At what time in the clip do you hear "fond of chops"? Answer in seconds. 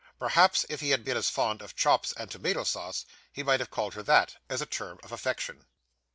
1.29-2.11